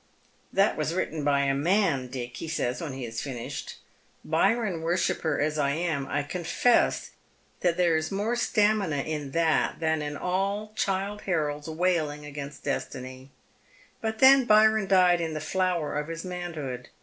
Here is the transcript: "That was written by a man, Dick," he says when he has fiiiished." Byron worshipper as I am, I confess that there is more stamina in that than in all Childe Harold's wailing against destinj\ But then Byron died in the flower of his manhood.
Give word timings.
"That 0.51 0.77
was 0.77 0.95
written 0.95 1.23
by 1.23 1.41
a 1.41 1.53
man, 1.53 2.07
Dick," 2.07 2.37
he 2.37 2.47
says 2.47 2.81
when 2.81 2.93
he 2.93 3.03
has 3.03 3.21
fiiiished." 3.21 3.75
Byron 4.25 4.81
worshipper 4.81 5.39
as 5.39 5.59
I 5.59 5.73
am, 5.73 6.07
I 6.07 6.23
confess 6.23 7.11
that 7.59 7.77
there 7.77 7.95
is 7.95 8.09
more 8.11 8.35
stamina 8.35 9.03
in 9.03 9.29
that 9.33 9.79
than 9.79 10.01
in 10.01 10.17
all 10.17 10.73
Childe 10.75 11.21
Harold's 11.27 11.69
wailing 11.69 12.25
against 12.25 12.63
destinj\ 12.63 13.29
But 14.01 14.17
then 14.17 14.45
Byron 14.45 14.87
died 14.87 15.21
in 15.21 15.35
the 15.35 15.39
flower 15.39 15.95
of 15.99 16.07
his 16.07 16.25
manhood. 16.25 16.89